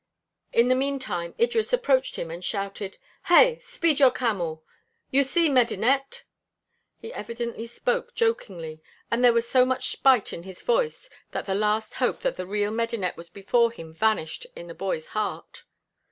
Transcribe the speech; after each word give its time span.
In 0.51 0.67
the 0.67 0.73
meantime 0.73 1.35
Idris 1.39 1.71
approached 1.71 2.15
him 2.15 2.31
and 2.31 2.43
shouted: 2.43 2.97
"Heigh! 3.21 3.59
Speed 3.61 3.99
your 3.99 4.09
camel! 4.09 4.63
You 5.11 5.23
see 5.23 5.47
Medinet!" 5.47 6.23
He 6.97 7.13
evidently 7.13 7.67
spoke 7.67 8.15
jokingly 8.15 8.81
and 9.11 9.23
there 9.23 9.31
was 9.31 9.47
so 9.47 9.63
much 9.63 9.89
spite 9.91 10.33
in 10.33 10.41
his 10.41 10.63
voice 10.63 11.07
that 11.33 11.45
the 11.45 11.53
last 11.53 11.93
hope 11.93 12.21
that 12.21 12.35
the 12.35 12.47
real 12.47 12.71
Medinet 12.71 13.15
was 13.15 13.29
before 13.29 13.71
him 13.71 13.93
vanished 13.93 14.47
in 14.55 14.65
the 14.65 14.73
boy's 14.73 15.09
heart. 15.09 15.65